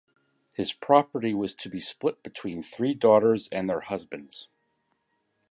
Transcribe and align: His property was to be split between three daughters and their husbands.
His 0.53 0.73
property 0.73 1.31
was 1.31 1.53
to 1.53 1.69
be 1.69 1.79
split 1.79 2.23
between 2.23 2.63
three 2.63 2.95
daughters 2.95 3.47
and 3.51 3.69
their 3.69 3.81
husbands. 3.81 4.47